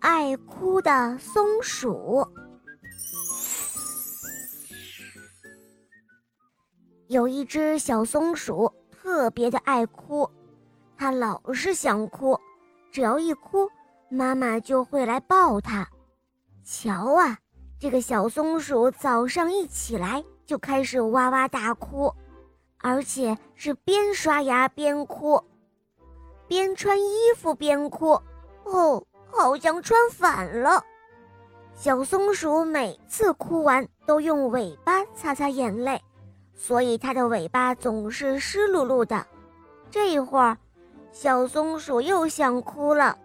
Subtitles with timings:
[0.00, 2.26] 爱哭的松鼠。
[7.08, 10.28] 有一只小松鼠特别的爱哭，
[10.96, 12.38] 它老是想哭，
[12.90, 13.68] 只要一哭，
[14.08, 15.86] 妈妈就会来抱它。
[16.64, 17.36] 瞧啊，
[17.78, 22.14] 这个小松鼠早上一起来就开始哇哇大哭，
[22.78, 25.42] 而且是边刷牙边哭，
[26.48, 28.12] 边穿衣服边哭。
[28.64, 30.84] 哦，好像穿反了。
[31.74, 36.00] 小松鼠每次哭完都用尾巴擦擦眼泪。
[36.54, 39.26] 所以它的尾巴总是湿漉漉的。
[39.90, 40.58] 这一会儿，
[41.10, 43.18] 小松鼠又想哭了，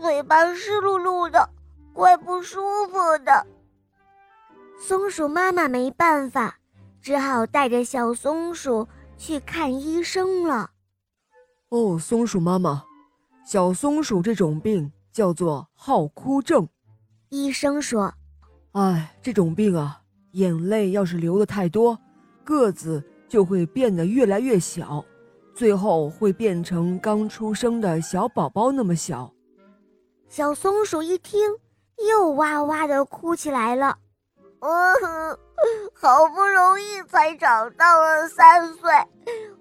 [0.00, 1.48] 尾巴湿漉漉的，
[1.92, 3.46] 怪不舒服的。
[4.80, 6.58] 松鼠妈妈没办法，
[7.00, 10.68] 只好带着小松鼠去看医生了。
[11.68, 12.82] 哦，松鼠妈妈，
[13.46, 16.68] 小松鼠这种病叫做好哭症。
[17.30, 18.12] 医生说
[18.76, 21.98] ：“哎，这种病啊，眼泪要是流的太多。”
[22.44, 25.02] 个子就会变得越来越小，
[25.54, 29.32] 最后会变成刚出生的小宝宝那么小。
[30.28, 31.40] 小松鼠一听，
[32.10, 33.96] 又哇哇的哭起来了。
[34.60, 35.38] 嗯，
[35.94, 38.90] 好不容易才长到了三岁，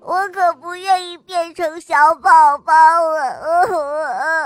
[0.02, 2.74] 我可不愿意变成小宝宝
[3.10, 4.45] 了。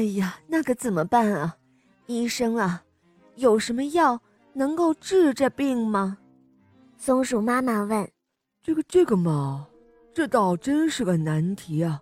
[0.00, 1.54] 哎呀，那可怎么办啊？
[2.06, 2.82] 医生啊，
[3.34, 4.18] 有什么药
[4.54, 6.16] 能够治这病吗？
[6.96, 8.10] 松鼠妈妈问
[8.64, 9.66] ：“这个这个嘛，
[10.14, 12.00] 这倒真是个难题啊，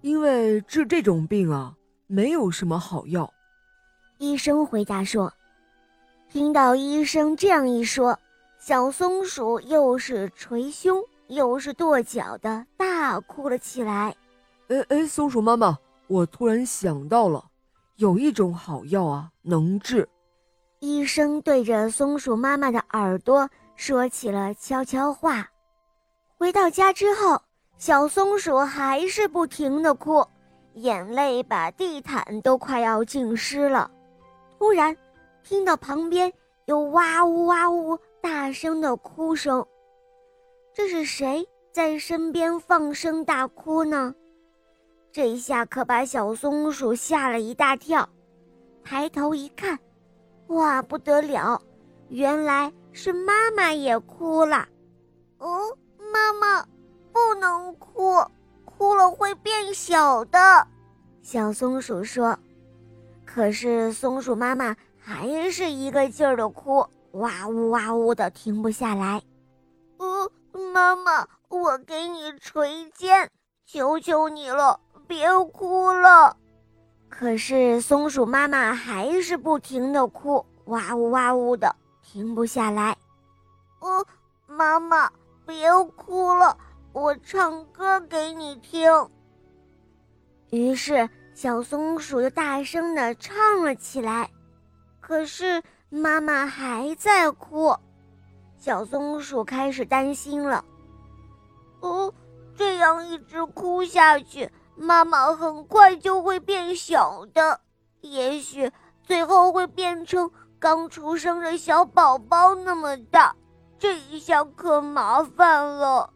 [0.00, 3.30] 因为治这种病啊，没有什么好药。”
[4.16, 5.30] 医生回答说
[6.32, 8.18] ：“听到医生这样一说，
[8.58, 14.16] 小松鼠又是捶胸又是跺脚的，大哭了起来。”
[14.68, 15.76] 哎哎，松鼠妈妈，
[16.10, 17.44] 我突然想到了，
[17.94, 20.08] 有一种好药啊，能治。
[20.80, 23.48] 医生对着松鼠妈妈的耳朵。
[23.76, 25.48] 说起了悄悄话。
[26.36, 27.40] 回到家之后，
[27.78, 30.26] 小松鼠还是不停的哭，
[30.74, 33.90] 眼泪把地毯都快要浸湿了。
[34.58, 34.94] 突然，
[35.42, 36.30] 听到旁边
[36.66, 39.64] 有哇呜哇呜大声的哭声，
[40.74, 44.14] 这是谁在身边放声大哭呢？
[45.12, 48.08] 这一下可把小松鼠吓了一大跳，
[48.84, 49.78] 抬头一看，
[50.48, 51.60] 哇，不得了，
[52.08, 52.72] 原来。
[52.92, 54.66] 是妈妈也哭了，
[55.38, 55.48] 嗯，
[56.12, 56.66] 妈妈
[57.12, 58.20] 不能哭，
[58.64, 60.66] 哭了会变小的。
[61.22, 62.36] 小松鼠说
[63.24, 69.22] ：“可是松鼠妈妈还是一个劲儿的哭，哇呜哇呜的停不下来。”
[69.98, 70.28] 嗯，
[70.72, 73.30] 妈妈，我给你捶肩，
[73.64, 76.36] 求求你了，别哭了。
[77.08, 81.74] 可是松鼠妈妈还是不停的哭，哇呜哇呜的。
[82.00, 82.96] 停不下来，
[83.80, 84.06] 哦，
[84.46, 85.10] 妈妈，
[85.44, 86.56] 别哭了，
[86.92, 88.88] 我唱歌给你听。
[90.50, 94.30] 于是小松鼠就大声的唱了起来，
[95.00, 97.76] 可是妈妈还在哭，
[98.58, 100.64] 小松鼠开始担心了。
[101.80, 102.12] 哦，
[102.56, 104.50] 这样一直哭下去，
[104.80, 107.60] 妈妈很快就会变小的，
[108.00, 110.30] 也许最后会变成。
[110.58, 113.34] 刚出生的小宝宝那么大，
[113.78, 116.10] 这一下可麻烦了。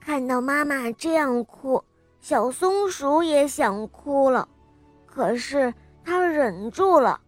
[0.00, 1.82] 看到妈妈这样哭，
[2.20, 4.48] 小松鼠也想哭了，
[5.04, 7.20] 可是它忍住了。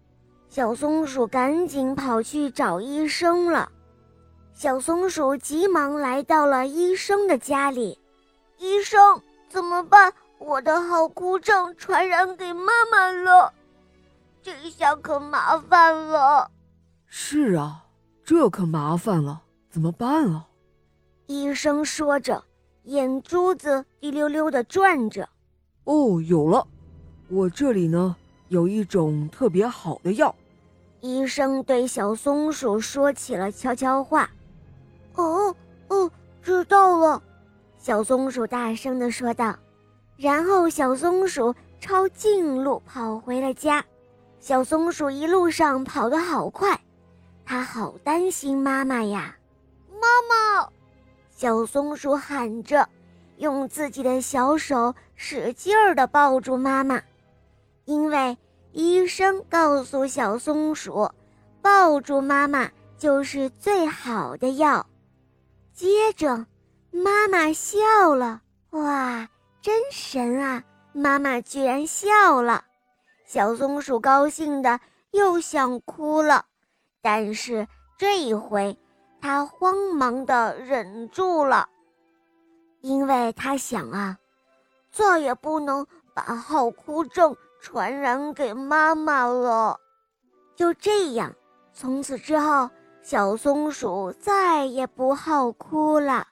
[0.49, 3.69] 小松鼠赶紧跑去找医生了。
[4.55, 7.99] 小松鼠急忙来到了医生的家里。
[8.59, 10.15] 医生，怎么办？
[10.45, 13.53] 我的好哭症传染给妈妈了。
[14.43, 16.51] 这下可麻烦了。
[17.07, 17.85] 是啊，
[18.25, 20.49] 这可麻烦了，怎么办啊？
[21.27, 22.43] 医生说着，
[22.85, 25.29] 眼珠子滴溜溜的转着。
[25.85, 26.67] 哦，有了，
[27.29, 28.17] 我这里呢
[28.49, 30.35] 有一种特别好的药。
[31.01, 34.29] 医生对小松鼠说起了悄悄话。
[35.15, 35.55] 哦
[35.89, 36.11] 哦，
[36.43, 37.23] 知道了，
[37.79, 39.55] 小松鼠大声的说道。
[40.17, 43.85] 然后小松鼠抄近路跑回了家。
[44.41, 46.81] 小松鼠一路上跑得好快，
[47.45, 49.37] 它好担心妈妈呀！
[49.89, 50.69] 妈妈，
[51.31, 52.89] 小松鼠喊着，
[53.37, 57.01] 用自己的小手使劲儿地抱住妈妈，
[57.85, 58.37] 因为
[58.73, 61.09] 医生告诉小松鼠，
[61.61, 62.69] 抱住妈妈
[62.99, 64.85] 就是最好的药。
[65.73, 66.47] 接着，
[66.91, 67.79] 妈妈笑
[68.15, 69.29] 了，哇，
[69.63, 70.65] 真神啊！
[70.93, 72.65] 妈妈居然笑了。
[73.25, 74.81] 小松鼠高兴的
[75.13, 76.45] 又想哭了，
[77.01, 78.77] 但是这一回，
[79.21, 81.69] 它慌忙的忍住了，
[82.81, 84.19] 因为它想啊，
[84.91, 89.79] 再也不能把好哭症传染给妈妈了。
[90.57, 91.33] 就这样，
[91.73, 92.69] 从此之后，
[93.01, 96.27] 小松鼠再也不好哭了。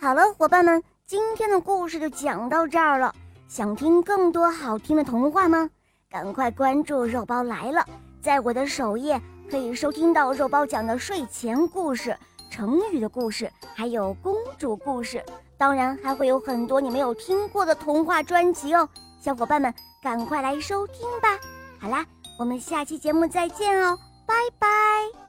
[0.00, 3.14] 好了，伙伴们，今天的故事就讲到这儿了。
[3.46, 5.68] 想听更多好听的童话吗？
[6.10, 7.86] 赶快关注“肉包来了”！
[8.22, 9.20] 在我的首页
[9.50, 12.16] 可以收听到肉包讲的睡前故事、
[12.50, 15.22] 成语的故事，还有公主故事。
[15.58, 18.88] 当然，还会有很多你没有听过的童话专辑哦。
[19.20, 19.72] 小伙伴们，
[20.02, 21.38] 赶快来收听吧！
[21.78, 22.04] 好啦。
[22.36, 23.96] 我们下期节目再见哦，
[24.26, 25.23] 拜拜。